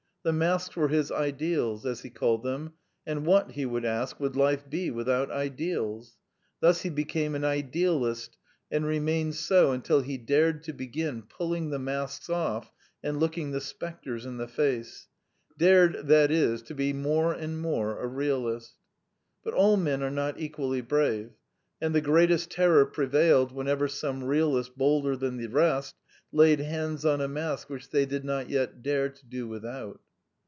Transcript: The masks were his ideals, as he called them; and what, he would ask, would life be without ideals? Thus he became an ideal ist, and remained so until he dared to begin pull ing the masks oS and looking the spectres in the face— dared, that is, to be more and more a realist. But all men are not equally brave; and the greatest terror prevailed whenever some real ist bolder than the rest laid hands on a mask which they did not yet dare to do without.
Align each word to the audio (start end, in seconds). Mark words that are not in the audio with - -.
The 0.23 0.31
masks 0.31 0.75
were 0.75 0.89
his 0.89 1.11
ideals, 1.11 1.83
as 1.83 2.01
he 2.01 2.11
called 2.11 2.43
them; 2.43 2.73
and 3.07 3.25
what, 3.25 3.53
he 3.53 3.65
would 3.65 3.83
ask, 3.83 4.19
would 4.19 4.35
life 4.35 4.69
be 4.69 4.91
without 4.91 5.31
ideals? 5.31 6.15
Thus 6.59 6.81
he 6.81 6.91
became 6.91 7.33
an 7.33 7.43
ideal 7.43 8.05
ist, 8.05 8.37
and 8.69 8.85
remained 8.85 9.33
so 9.33 9.71
until 9.71 10.01
he 10.01 10.19
dared 10.19 10.61
to 10.65 10.73
begin 10.73 11.23
pull 11.23 11.55
ing 11.55 11.71
the 11.71 11.79
masks 11.79 12.29
oS 12.29 12.65
and 13.03 13.19
looking 13.19 13.49
the 13.49 13.59
spectres 13.59 14.27
in 14.27 14.37
the 14.37 14.47
face— 14.47 15.07
dared, 15.57 16.05
that 16.09 16.29
is, 16.29 16.61
to 16.61 16.75
be 16.75 16.93
more 16.93 17.33
and 17.33 17.59
more 17.59 17.97
a 17.99 18.05
realist. 18.05 18.75
But 19.43 19.55
all 19.55 19.75
men 19.75 20.03
are 20.03 20.11
not 20.11 20.39
equally 20.39 20.81
brave; 20.81 21.31
and 21.81 21.95
the 21.95 21.99
greatest 21.99 22.51
terror 22.51 22.85
prevailed 22.85 23.51
whenever 23.53 23.87
some 23.87 24.23
real 24.23 24.55
ist 24.57 24.77
bolder 24.77 25.15
than 25.17 25.37
the 25.37 25.47
rest 25.47 25.95
laid 26.31 26.59
hands 26.59 27.05
on 27.05 27.21
a 27.21 27.27
mask 27.27 27.71
which 27.71 27.89
they 27.89 28.05
did 28.05 28.23
not 28.23 28.51
yet 28.51 28.83
dare 28.83 29.09
to 29.09 29.25
do 29.25 29.47
without. 29.47 29.99